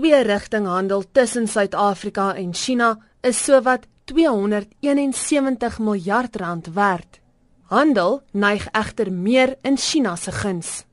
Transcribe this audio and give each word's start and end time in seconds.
twee-rigting 0.00 0.66
handel 0.66 1.04
tussen 1.12 1.48
Suid-Afrika 1.48 2.34
en 2.34 2.54
China 2.54 2.98
is 3.20 3.44
sowat 3.44 3.84
271 4.04 5.78
miljard 5.78 6.36
rand 6.36 6.66
werd. 6.74 7.18
Handel 7.68 8.22
neig 8.32 8.64
egter 8.72 9.12
meer 9.12 9.56
in 9.62 9.76
China 9.76 10.16
se 10.16 10.32
guns. 10.32 10.84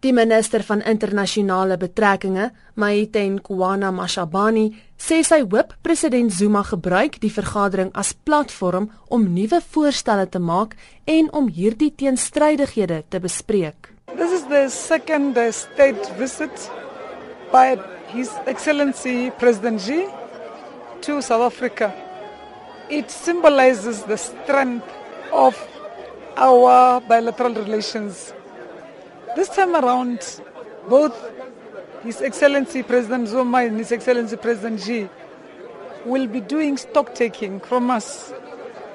Die 0.00 0.12
minister 0.12 0.62
van 0.64 0.82
internasionale 0.82 1.76
betrekkinge, 1.76 2.50
Maiten 2.74 3.40
Kwana 3.42 3.90
Mashabane, 3.90 4.70
sê 4.96 5.22
sy 5.24 5.40
hoop 5.42 5.74
president 5.82 6.32
Zuma 6.32 6.62
gebruik 6.64 7.16
die 7.20 7.32
vergadering 7.32 7.90
as 7.92 8.12
platform 8.12 8.90
om 9.08 9.24
nuwe 9.34 9.60
voorstelle 9.72 10.28
te 10.28 10.40
maak 10.40 10.76
en 11.04 11.32
om 11.32 11.48
hierdie 11.48 11.92
teenstrydighede 11.96 13.04
te 13.08 13.20
bespreek. 13.20 13.92
This 14.16 14.36
is 14.36 14.44
the 14.52 14.68
second 14.68 15.36
state 15.52 16.12
visit 16.20 16.70
by 17.52 17.76
His 18.12 18.28
Excellency 18.44 19.30
President 19.30 19.80
Xi 19.80 20.08
to 21.02 21.22
South 21.22 21.52
Africa. 21.52 21.94
It 22.88 23.08
symbolizes 23.08 24.02
the 24.02 24.16
strength 24.16 24.84
of 25.32 25.54
our 26.36 27.00
bilateral 27.02 27.54
relations. 27.54 28.34
This 29.36 29.48
time 29.48 29.76
around, 29.76 30.40
both 30.88 31.14
His 32.02 32.20
Excellency 32.20 32.82
President 32.82 33.28
Zuma 33.28 33.58
and 33.58 33.78
His 33.78 33.92
Excellency 33.92 34.36
President 34.36 34.80
Xi 34.80 35.08
will 36.04 36.26
be 36.26 36.40
doing 36.40 36.76
stock 36.78 37.14
taking 37.14 37.60
from 37.60 37.92
us 37.92 38.32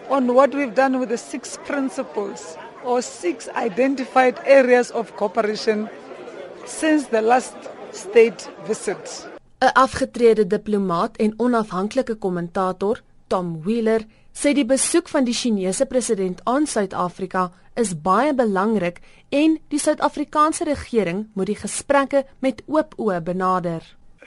on 0.09 0.34
what 0.34 0.54
we've 0.54 0.76
done 0.76 0.99
with 0.99 1.07
the 1.07 1.18
six 1.18 1.57
principles 1.63 2.57
or 2.84 3.02
six 3.02 3.48
identified 3.55 4.38
areas 4.45 4.91
of 4.91 5.16
cooperation 5.16 5.90
since 6.66 7.07
the 7.07 7.21
last 7.21 7.55
state 7.95 8.49
visit. 8.67 9.27
'n 9.59 9.72
Afgetrede 9.73 10.48
diplomaat 10.48 11.17
en 11.17 11.34
onafhanklike 11.38 12.16
kommentator, 12.16 13.02
Tom 13.27 13.62
Wheeler, 13.63 14.01
sê 14.34 14.54
die 14.54 14.65
besoek 14.65 15.07
van 15.07 15.24
die 15.24 15.34
Chinese 15.34 15.85
president 15.85 16.41
aan 16.43 16.68
Suid-Afrika 16.68 17.51
is 17.76 17.93
baie 18.01 18.34
belangrik 18.34 18.99
en 19.29 19.57
die 19.71 19.79
Suid-Afrikaanse 19.79 20.68
regering 20.68 21.27
moet 21.34 21.51
die 21.51 21.60
gesprekke 21.60 22.26
met 22.40 22.62
oop 22.68 22.93
oë 22.99 23.21
benader. 23.23 23.82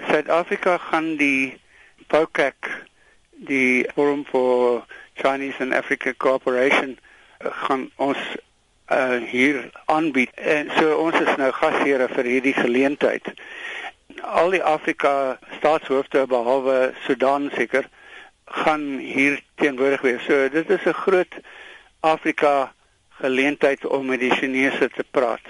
Suid-Afrika 0.09 0.79
gaan 0.79 1.17
die 1.17 1.61
POCAC, 2.09 2.71
die 3.49 3.85
Forum 3.95 4.25
for 4.25 4.85
Chinese 5.15 5.61
and 5.61 5.75
Africa 5.75 6.15
Cooperation, 6.17 6.99
gaan 7.39 7.91
ons 7.97 8.19
uh, 8.91 9.23
hier 9.31 9.71
aanbied. 9.85 10.31
En 10.35 10.71
so 10.79 10.97
ons 10.97 11.21
is 11.21 11.37
nou 11.37 11.53
gasheer 11.53 12.09
vir 12.09 12.25
hierdie 12.25 12.55
geleentheid. 12.57 13.33
Al 14.23 14.51
die 14.51 14.63
Afrika 14.63 15.39
staatshoofde 15.59 16.27
behalwe 16.27 16.93
Sudan 17.07 17.51
seker 17.55 17.89
gaan 18.65 18.99
hier 18.99 19.41
teenwoordig 19.61 20.01
wees. 20.01 20.25
So 20.25 20.49
dit 20.49 20.71
is 20.71 20.85
'n 20.85 20.93
groot 21.05 21.35
Afrika 22.01 22.73
geleentheid 23.09 23.87
om 23.87 24.07
met 24.07 24.21
die 24.21 24.31
Chinese 24.31 24.91
te 24.95 25.05
praat 25.11 25.47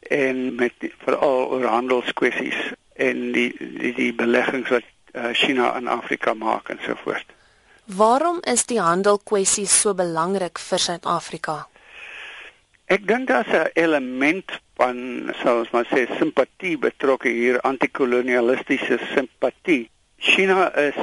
en 0.00 0.54
met 0.54 0.72
veral 1.04 1.50
oor 1.50 1.64
handelskwessies 1.64 2.72
en 2.94 3.32
die 3.32 3.54
die 3.58 3.94
die 3.94 4.14
beleggings 4.14 4.68
wat 4.68 4.86
uh, 5.12 5.28
China 5.32 5.76
in 5.76 5.88
Afrika 5.88 6.34
maak 6.34 6.68
en 6.68 6.78
so 6.86 6.94
voort. 7.04 7.26
Waarom 7.84 8.38
is 8.42 8.66
die 8.66 8.80
handelkwessies 8.80 9.80
so 9.80 9.94
belangrik 9.94 10.58
vir 10.58 10.78
Suid-Afrika? 10.78 11.66
Ek 12.86 13.02
dink 13.06 13.26
daar's 13.26 13.50
'n 13.50 13.70
element 13.74 14.60
van 14.78 14.98
soos 15.42 15.70
maar 15.70 15.86
sê 15.90 16.06
simpatie 16.18 16.78
betrokke 16.78 17.28
hier 17.28 17.60
antikolonialistiese 17.60 18.98
simpatie. 19.14 19.90
China 20.18 20.70
is 20.74 20.94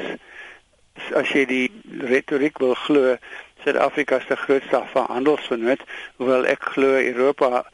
as 1.11 1.27
jy 1.35 1.43
die 1.45 1.67
retoriek 1.99 2.57
wil 2.63 2.75
glo, 2.85 3.17
Suid-Afrika 3.63 4.19
se 4.19 4.35
grootste 4.35 4.79
handelsvernoot, 4.93 5.83
hoewel 6.17 6.45
ek 6.45 6.63
glo 6.75 6.95
Europa 7.01 7.65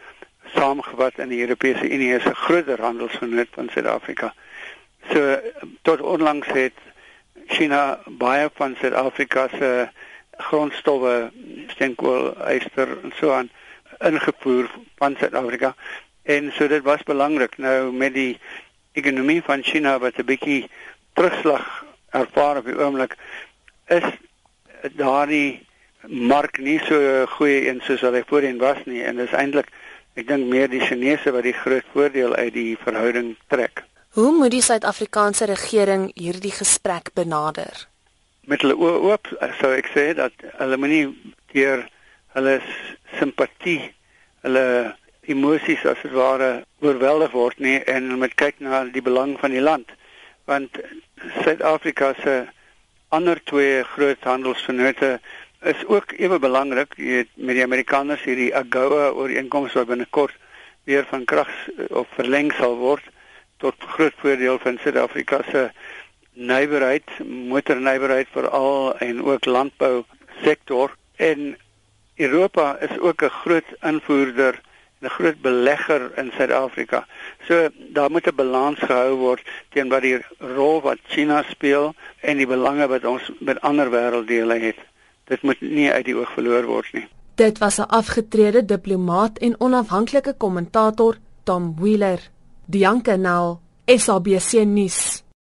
saamgevat 0.55 1.22
in 1.22 1.29
die 1.29 1.41
Europese 1.45 1.85
Unie 1.85 2.13
is 2.16 2.25
'n 2.25 2.34
groter 2.34 2.81
handelsvernoot 2.81 3.53
van 3.53 3.69
Suid-Afrika. 3.69 4.34
So 5.13 5.38
tot 5.81 6.01
onlangs 6.01 6.47
het 6.47 6.73
China 7.47 8.00
baie 8.07 8.50
van 8.53 8.75
Suid-Afrika 8.81 9.47
se 9.47 9.89
grondstowwe, 10.38 11.31
steenkool, 11.67 12.34
yster 12.50 12.97
en 13.03 13.13
so 13.19 13.31
aan 13.31 13.50
ingevoer 13.99 14.69
van 14.97 15.15
Suid-Afrika. 15.19 15.75
En 16.23 16.51
so 16.55 16.67
dit 16.67 16.83
was 16.83 17.03
belangrik 17.03 17.57
nou 17.57 17.91
met 17.91 18.13
die 18.13 18.39
ekonomie 18.93 19.41
van 19.43 19.63
China 19.63 19.99
wat 19.99 20.17
'n 20.17 20.25
bietjie 20.25 20.69
terugslag 21.13 21.85
ervaar 22.09 22.57
op 22.57 22.65
die 22.65 22.77
oomblik 22.79 23.15
is 23.87 24.05
daardie 24.95 25.67
mark 26.07 26.57
nie 26.57 26.79
so 26.87 27.25
goeie 27.35 27.67
een 27.67 27.81
soos 27.83 28.01
wat 28.01 28.13
hy 28.13 28.23
voorheen 28.27 28.57
was 28.57 28.79
nie 28.85 29.03
en 29.03 29.19
dis 29.19 29.35
eintlik 29.35 29.71
ek 30.19 30.27
dink 30.27 30.47
meer 30.51 30.69
die 30.71 30.81
Chinese 30.83 31.31
wat 31.31 31.43
die 31.43 31.55
groot 31.55 31.85
voordeel 31.93 32.35
uit 32.35 32.53
die 32.53 32.77
verhouding 32.81 33.35
trek. 33.47 33.83
Hoe 34.17 34.31
moet 34.35 34.51
die 34.51 34.63
Suid-Afrikaanse 34.66 35.45
regering 35.45 36.09
hierdie 36.16 36.51
gesprek 36.51 37.11
benader? 37.13 37.85
Met 38.49 38.66
hulle 38.66 38.75
oop 38.75 39.29
sou 39.59 39.71
ek 39.75 39.91
sê 39.93 40.09
dat 40.17 40.33
hulle 40.57 40.79
moenie 40.81 41.05
deur 41.53 41.85
hulle 42.33 42.55
simpatie, 43.19 43.91
hulle 44.46 44.96
emosies 45.30 45.84
as 45.85 46.00
dit 46.03 46.16
ware 46.16 46.63
oorweldig 46.81 47.34
word 47.35 47.59
nie 47.62 47.78
en 47.91 48.16
moet 48.22 48.34
kyk 48.40 48.62
na 48.63 48.85
die 48.90 49.03
belang 49.06 49.35
van 49.41 49.53
die 49.53 49.63
land. 49.63 49.91
Want 50.50 50.80
Suid-Afrika 51.44 52.13
se 52.24 52.35
ander 53.13 53.41
twee 53.44 53.84
groot 53.94 54.24
handelsvennote 54.24 55.19
is 55.69 55.85
ook 55.85 56.16
ewe 56.18 56.40
belangrik. 56.40 56.96
Met 57.35 57.56
die 57.59 57.66
Amerikaners 57.66 58.24
hierdie 58.24 58.53
AGOA 58.56 59.12
ooreenkoms 59.12 59.75
wat 59.78 59.91
binnekort 59.91 60.35
weer 60.90 61.06
van 61.09 61.25
krag 61.25 61.52
of 61.90 62.08
verleng 62.18 62.53
sal 62.58 62.78
word 62.79 63.06
tot 63.59 63.75
groot 63.96 64.16
voordeel 64.24 64.59
van 64.63 64.79
Suid-Afrika 64.81 65.41
se 65.52 65.69
nywerheid, 66.40 67.09
motornywerheid 67.52 68.29
veral 68.31 68.96
en 69.03 69.24
ook 69.24 69.46
landbou 69.46 70.03
sektor 70.41 70.96
en 71.16 71.58
Europa 72.19 72.78
is 72.80 73.00
ook 73.00 73.22
'n 73.24 73.35
groot 73.44 73.69
invoerder 73.81 74.62
'n 75.02 75.07
groot 75.07 75.41
belegger 75.41 76.12
in 76.18 76.31
Suid-Afrika. 76.35 77.07
So 77.47 77.69
daar 77.94 78.12
moet 78.12 78.28
'n 78.28 78.35
balans 78.35 78.80
gehou 78.80 79.16
word 79.16 79.41
teen 79.69 79.90
wat 79.90 80.02
die 80.02 80.19
rol 80.38 80.81
wat 80.81 80.97
China 81.08 81.44
speel 81.44 81.96
en 82.19 82.38
die 82.38 82.47
belange 82.47 82.88
wat 82.88 83.06
ons 83.06 83.31
met 83.40 83.62
ander 83.62 83.90
wêrelddele 83.90 84.59
het. 84.59 84.79
Dit 85.24 85.41
moet 85.41 85.62
nie 85.62 85.91
uit 85.91 86.06
die 86.06 86.16
oog 86.16 86.31
verloor 86.31 86.66
word 86.66 86.94
nie. 86.94 87.08
Dit 87.35 87.58
was 87.58 87.78
'n 87.79 87.88
afgetrede 87.88 88.66
diplomaat 88.66 89.38
en 89.38 89.59
onafhanklike 89.59 90.34
kommentator, 90.38 91.16
Tom 91.44 91.75
Wheeler. 91.79 92.19
Dianke 92.66 93.18
Nel, 93.18 93.59
SABC 93.85 94.66
nuus. 94.66 95.24